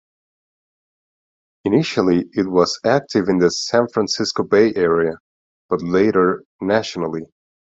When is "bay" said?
4.41-4.73